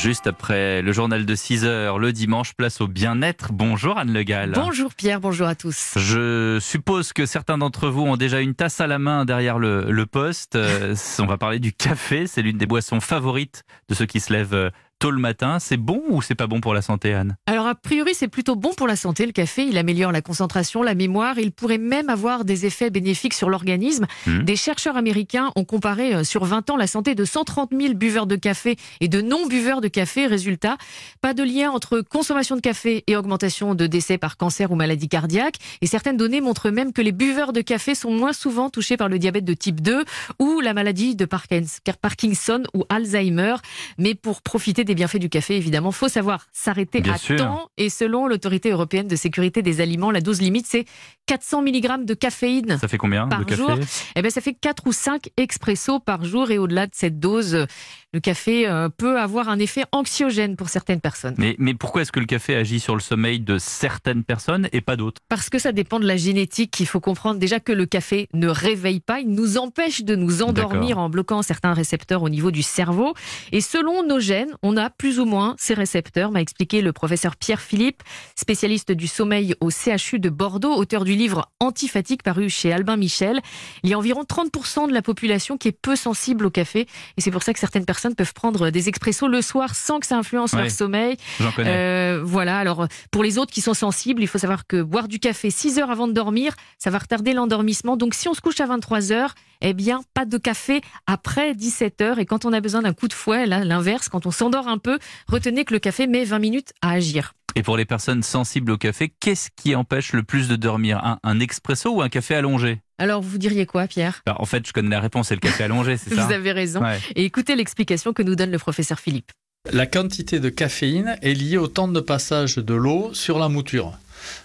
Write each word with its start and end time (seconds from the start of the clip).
Juste 0.00 0.26
après 0.26 0.80
le 0.80 0.92
journal 0.92 1.26
de 1.26 1.34
6 1.34 1.66
heures, 1.66 1.98
le 1.98 2.10
dimanche, 2.14 2.54
place 2.54 2.80
au 2.80 2.86
bien-être. 2.86 3.52
Bonjour 3.52 3.98
Anne 3.98 4.14
Le 4.14 4.22
Gall. 4.22 4.52
Bonjour 4.54 4.94
Pierre, 4.94 5.20
bonjour 5.20 5.46
à 5.46 5.54
tous. 5.54 5.92
Je 5.96 6.56
suppose 6.58 7.12
que 7.12 7.26
certains 7.26 7.58
d'entre 7.58 7.90
vous 7.90 8.04
ont 8.04 8.16
déjà 8.16 8.40
une 8.40 8.54
tasse 8.54 8.80
à 8.80 8.86
la 8.86 8.98
main 8.98 9.26
derrière 9.26 9.58
le, 9.58 9.90
le 9.90 10.06
poste. 10.06 10.56
Euh, 10.70 10.94
on 11.18 11.26
va 11.26 11.36
parler 11.36 11.58
du 11.58 11.72
café, 11.72 12.26
c'est 12.26 12.42
l'une 12.42 12.56
des 12.56 12.66
boissons 12.66 13.00
favorites 13.00 13.64
de 13.88 13.94
ceux 13.94 14.06
qui 14.06 14.20
se 14.20 14.32
lèvent 14.32 14.54
euh, 14.54 14.70
tôt 15.00 15.10
le 15.10 15.18
matin. 15.18 15.58
C'est 15.58 15.76
bon 15.78 16.00
ou 16.10 16.22
c'est 16.22 16.34
pas 16.36 16.46
bon 16.46 16.60
pour 16.60 16.74
la 16.74 16.82
santé, 16.82 17.12
Anne? 17.12 17.36
Alors, 17.46 17.66
a 17.66 17.74
priori, 17.74 18.12
c'est 18.14 18.28
plutôt 18.28 18.54
bon 18.54 18.72
pour 18.76 18.86
la 18.86 18.94
santé. 18.96 19.26
Le 19.26 19.32
café, 19.32 19.64
il 19.64 19.76
améliore 19.78 20.12
la 20.12 20.20
concentration, 20.22 20.82
la 20.82 20.94
mémoire. 20.94 21.38
Il 21.38 21.50
pourrait 21.50 21.78
même 21.78 22.08
avoir 22.10 22.44
des 22.44 22.66
effets 22.66 22.90
bénéfiques 22.90 23.34
sur 23.34 23.50
l'organisme. 23.50 24.06
Mhm. 24.26 24.44
Des 24.44 24.56
chercheurs 24.56 24.96
américains 24.96 25.50
ont 25.56 25.64
comparé 25.64 26.14
euh, 26.14 26.22
sur 26.24 26.44
20 26.44 26.70
ans 26.70 26.76
la 26.76 26.86
santé 26.86 27.14
de 27.14 27.24
130 27.24 27.70
000 27.76 27.94
buveurs 27.94 28.26
de 28.26 28.36
café 28.36 28.76
et 29.00 29.08
de 29.08 29.20
non-buveurs 29.20 29.80
de 29.80 29.88
café. 29.88 30.26
Résultat, 30.26 30.76
pas 31.22 31.32
de 31.34 31.42
lien 31.42 31.70
entre 31.70 32.02
consommation 32.02 32.54
de 32.54 32.60
café 32.60 33.02
et 33.06 33.16
augmentation 33.16 33.74
de 33.74 33.86
décès 33.86 34.18
par 34.18 34.36
cancer 34.36 34.70
ou 34.70 34.76
maladie 34.76 35.08
cardiaque. 35.08 35.56
Et 35.80 35.86
certaines 35.86 36.18
données 36.18 36.42
montrent 36.42 36.70
même 36.70 36.92
que 36.92 37.00
les 37.02 37.12
buveurs 37.12 37.52
de 37.54 37.62
café 37.62 37.94
sont 37.94 38.12
moins 38.12 38.34
souvent 38.34 38.68
touchés 38.68 38.98
par 38.98 39.08
le 39.08 39.18
diabète 39.18 39.46
de 39.46 39.54
type 39.54 39.80
2 39.80 40.04
ou 40.38 40.60
la 40.60 40.74
maladie 40.74 41.16
de 41.16 41.24
Parkins- 41.24 41.80
Parkinson 42.02 42.62
ou 42.74 42.84
Alzheimer. 42.90 43.54
Mais 43.96 44.14
pour 44.14 44.42
profiter 44.42 44.84
des 44.84 44.89
bienfaits 44.94 45.18
du 45.18 45.28
café, 45.28 45.56
évidemment, 45.56 45.92
faut 45.92 46.08
savoir 46.08 46.46
s'arrêter 46.52 47.02
à 47.08 47.16
sûr. 47.16 47.36
temps. 47.36 47.68
Et 47.76 47.90
selon 47.90 48.26
l'autorité 48.26 48.70
européenne 48.70 49.08
de 49.08 49.16
sécurité 49.16 49.62
des 49.62 49.80
aliments, 49.80 50.10
la 50.10 50.20
dose 50.20 50.40
limite, 50.40 50.66
c'est 50.66 50.84
400 51.26 51.62
mg 51.62 52.04
de 52.04 52.14
caféine. 52.14 52.78
Ça 52.78 52.88
fait 52.88 52.98
combien 52.98 53.28
Par 53.28 53.40
de 53.40 53.44
café? 53.44 53.56
Jour. 53.56 53.78
Eh 54.16 54.22
ben, 54.22 54.30
ça 54.30 54.40
fait 54.40 54.54
4 54.54 54.86
ou 54.86 54.92
5 54.92 55.30
expressos 55.36 56.00
par 56.00 56.24
jour. 56.24 56.50
Et 56.50 56.58
au-delà 56.58 56.86
de 56.86 56.94
cette 56.94 57.18
dose, 57.18 57.66
le 58.12 58.20
café 58.20 58.66
euh, 58.66 58.88
peut 58.88 59.20
avoir 59.20 59.48
un 59.48 59.58
effet 59.58 59.84
anxiogène 59.92 60.56
pour 60.56 60.68
certaines 60.68 61.00
personnes. 61.00 61.34
mais, 61.38 61.54
mais 61.58 61.74
pourquoi 61.74 62.02
est-ce 62.02 62.10
que 62.10 62.18
le 62.18 62.26
café 62.26 62.56
agit 62.56 62.80
sur 62.80 62.94
le 62.94 63.00
sommeil 63.00 63.38
de 63.38 63.56
certaines 63.58 64.24
personnes 64.24 64.68
et 64.72 64.80
pas 64.80 64.96
d'autres? 64.96 65.22
Parce 65.28 65.48
que 65.48 65.60
ça 65.60 65.70
dépend 65.70 66.00
de 66.00 66.06
la 66.06 66.16
génétique. 66.16 66.80
Il 66.80 66.86
faut 66.86 66.98
comprendre 66.98 67.38
déjà 67.38 67.60
que 67.60 67.72
le 67.72 67.86
café 67.86 68.28
ne 68.34 68.48
réveille 68.48 69.00
pas, 69.00 69.20
il 69.20 69.28
nous 69.28 69.58
empêche 69.58 70.02
de 70.02 70.16
nous 70.16 70.42
endormir 70.42 70.98
en 70.98 71.08
bloquant 71.08 71.42
certains 71.42 71.72
récepteurs 71.72 72.22
au 72.22 72.28
niveau 72.28 72.50
du 72.50 72.62
cerveau. 72.62 73.14
Et 73.52 73.60
selon 73.60 74.02
nos 74.02 74.18
gènes, 74.18 74.52
on 74.62 74.76
a 74.76 74.90
plus 74.90 75.20
ou 75.20 75.24
moins 75.24 75.54
ces 75.58 75.74
récepteurs, 75.74 76.32
m'a 76.32 76.40
expliqué 76.40 76.82
le 76.82 76.92
professeur 76.92 77.36
Pierre 77.36 77.60
Philippe, 77.60 78.02
spécialiste 78.34 78.90
du 78.90 79.06
sommeil 79.06 79.54
au 79.60 79.70
CHU 79.70 80.18
de 80.18 80.30
Bordeaux, 80.30 80.74
auteur 80.74 81.04
du 81.04 81.14
livre 81.14 81.48
Antifatigue 81.60 82.22
paru 82.22 82.50
chez 82.50 82.72
Albin 82.72 82.96
Michel. 82.96 83.40
Il 83.84 83.90
y 83.90 83.94
a 83.94 83.98
environ 83.98 84.22
30% 84.22 84.88
de 84.88 84.92
la 84.92 85.02
population 85.02 85.56
qui 85.56 85.68
est 85.68 85.72
peu 85.72 85.94
sensible 85.94 86.46
au 86.46 86.50
café. 86.50 86.86
Et 87.16 87.20
c'est 87.20 87.30
pour 87.30 87.44
ça 87.44 87.52
que 87.52 87.60
certaines 87.60 87.84
personnes 87.84 87.99
peuvent 88.14 88.34
prendre 88.34 88.70
des 88.70 88.88
expressos 88.88 89.28
le 89.28 89.42
soir 89.42 89.74
sans 89.74 90.00
que 90.00 90.06
ça 90.06 90.16
influence 90.16 90.52
Ouais. 90.52 90.62
leur 90.62 90.70
sommeil. 90.70 91.16
J'en 91.38 91.52
connais. 91.52 91.70
Euh, 91.70 92.20
voilà, 92.24 92.58
alors 92.58 92.86
pour 93.10 93.22
les 93.22 93.38
autres 93.38 93.52
qui 93.52 93.60
sont 93.60 93.74
sensibles, 93.74 94.22
il 94.22 94.26
faut 94.26 94.38
savoir 94.38 94.66
que 94.66 94.82
boire 94.82 95.08
du 95.08 95.18
café 95.18 95.50
6 95.50 95.78
heures 95.78 95.90
avant 95.90 96.08
de 96.08 96.12
dormir, 96.12 96.54
ça 96.78 96.90
va 96.90 96.98
retarder 96.98 97.32
l'endormissement. 97.32 97.96
Donc 97.96 98.14
si 98.14 98.28
on 98.28 98.34
se 98.34 98.40
couche 98.40 98.60
à 98.60 98.66
23 98.66 99.12
heures, 99.12 99.34
eh 99.60 99.74
bien 99.74 100.00
pas 100.14 100.24
de 100.24 100.38
café 100.38 100.80
après 101.06 101.54
17 101.54 102.00
heures. 102.00 102.18
Et 102.18 102.26
quand 102.26 102.44
on 102.44 102.52
a 102.52 102.60
besoin 102.60 102.82
d'un 102.82 102.92
coup 102.94 103.08
de 103.08 103.12
fouet, 103.12 103.46
là 103.46 103.64
l'inverse, 103.64 104.08
quand 104.08 104.26
on 104.26 104.30
s'endort 104.30 104.68
un 104.68 104.78
peu, 104.78 104.98
retenez 105.28 105.64
que 105.64 105.74
le 105.74 105.80
café 105.80 106.06
met 106.06 106.24
20 106.24 106.38
minutes 106.38 106.72
à 106.82 106.92
agir. 106.92 107.34
Et 107.56 107.62
pour 107.62 107.76
les 107.76 107.84
personnes 107.84 108.22
sensibles 108.22 108.70
au 108.72 108.78
café, 108.78 109.12
qu'est-ce 109.20 109.48
qui 109.56 109.74
empêche 109.74 110.12
le 110.12 110.22
plus 110.22 110.48
de 110.48 110.56
dormir? 110.56 110.98
Un, 111.04 111.18
un 111.22 111.40
expresso 111.40 111.90
ou 111.90 112.02
un 112.02 112.08
café 112.08 112.34
allongé? 112.34 112.80
Alors 112.98 113.22
vous 113.22 113.38
diriez 113.38 113.66
quoi 113.66 113.86
Pierre? 113.86 114.22
Bah, 114.26 114.36
En 114.38 114.46
fait, 114.46 114.66
je 114.66 114.72
connais 114.72 114.90
la 114.90 115.00
réponse, 115.00 115.28
c'est 115.28 115.34
le 115.34 115.40
café 115.40 115.64
allongé, 115.64 115.96
c'est 115.96 116.10
ça? 116.14 116.26
Vous 116.26 116.32
avez 116.32 116.52
raison. 116.52 116.80
Ouais. 116.82 116.98
Et 117.16 117.24
écoutez 117.24 117.56
l'explication 117.56 118.12
que 118.12 118.22
nous 118.22 118.36
donne 118.36 118.50
le 118.50 118.58
professeur 118.58 119.00
Philippe. 119.00 119.32
La 119.72 119.86
quantité 119.86 120.40
de 120.40 120.48
caféine 120.48 121.18
est 121.22 121.34
liée 121.34 121.58
au 121.58 121.66
temps 121.66 121.88
de 121.88 122.00
passage 122.00 122.56
de 122.56 122.74
l'eau 122.74 123.10
sur 123.12 123.38
la 123.38 123.48
mouture. 123.48 123.92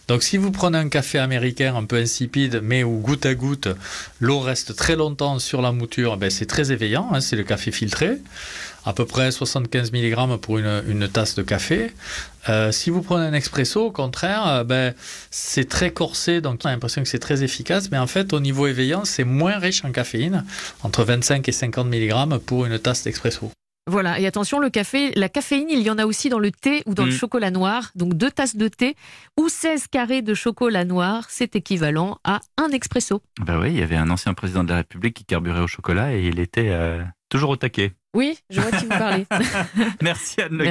Donc 0.07 0.24
si 0.24 0.38
vous 0.38 0.51
prenez 0.51 0.78
un 0.78 0.90
café 0.90 1.19
américain 1.19 1.75
un 1.75 1.84
peu 1.85 1.97
insipide, 1.97 2.62
mais 2.63 2.84
où 2.84 2.97
goutte 3.00 3.25
à 3.25 3.35
goutte, 3.35 3.68
l'eau 4.19 4.40
reste 4.40 4.75
très 4.75 4.96
longtemps 4.96 5.38
sur 5.40 5.62
la 5.62 5.72
mouture, 5.72 6.18
ben 6.18 6.30
c'est 6.30 6.46
très 6.46 6.72
éveillant, 6.72 7.09
hein, 7.13 7.19
c'est 7.22 7.35
le 7.35 7.44
café 7.44 7.72
filtré, 7.72 8.18
à 8.85 8.94
peu 8.94 9.06
près 9.06 9.31
75 9.31 9.91
mg 9.91 10.38
pour 10.38 10.57
une, 10.59 11.07
tasse 11.12 11.35
de 11.35 11.41
café. 11.44 11.91
Euh, 12.47 12.72
si 12.72 12.90
vous 12.90 13.01
prenez 13.01 13.25
un 13.25 13.34
expresso, 13.34 13.88
au 13.88 13.91
contraire, 13.91 14.47
euh, 14.47 14.63
ben, 14.63 14.94
c'est 15.31 15.68
très 15.68 15.91
corsé, 15.91 16.41
donc 16.41 16.62
on 16.63 16.68
a 16.68 16.72
l'impression 16.72 17.01
que 17.01 17.07
c'est 17.07 17.19
très 17.19 17.44
efficace, 17.44 17.90
mais 17.91 17.97
en 17.97 18.07
fait 18.07 18.34
au 18.34 18.40
niveau 18.40 18.68
éveillant, 18.68 19.03
c'est 19.06 19.24
moins 19.24 19.57
riche 19.57 19.84
en 19.84 19.91
caféine, 19.91 20.45
entre 20.84 21.03
25 21.03 21.47
et 21.50 21.51
50 21.51 21.88
mg 21.88 22.38
pour 22.40 22.66
une 22.66 22.78
tasse 22.78 23.03
d'expresso. 23.03 23.51
Voilà, 23.88 24.19
et 24.19 24.25
attention, 24.25 24.59
le 24.59 24.69
café, 24.72 25.12
la 25.16 25.29
caféine, 25.29 25.68
il 25.69 25.79
y 25.81 25.91
en 25.91 26.00
a 26.00 26.06
aussi 26.07 26.29
dans 26.29 26.40
le 26.40 26.50
thé 26.51 26.81
ou 26.88 26.96
dans 26.96 27.06
le 27.06 27.12
Mm. 27.12 27.16
chocolat 27.16 27.51
noir. 27.51 27.91
Donc 27.96 28.16
deux 28.16 28.31
tasses 28.31 28.56
de 28.56 28.68
thé 28.68 28.96
ou 29.38 29.47
16 29.47 29.88
carrés 29.88 30.23
de 30.23 30.34
chocolat 30.34 30.85
noir, 30.85 31.25
c'est 31.29 31.56
équivalent 31.56 32.18
à 32.24 32.40
un 32.57 32.69
expresso. 32.69 33.22
Bah 33.40 33.59
oui, 33.62 33.69
il 33.69 33.78
y 33.78 33.84
avait 33.84 33.95
un 33.95 34.09
ancien 34.09 34.34
président 34.34 34.63
de 34.63 34.69
la 34.72 34.78
République 34.78 35.16
qui 35.16 35.24
carburait 35.25 35.59
au 35.62 35.68
chocolat 35.68 36.16
et 36.16 36.25
il 36.28 36.40
était 36.40 36.69
euh, 36.69 37.03
toujours 37.29 37.51
au 37.51 37.56
taquet. 37.57 37.94
Oui, 38.16 38.40
je 38.50 38.59
vois 38.62 38.72
qui 38.72 38.85
vous 38.85 38.90
parlez. 38.90 39.25
Merci 40.01 40.41
Anne 40.41 40.57
Le. 40.57 40.66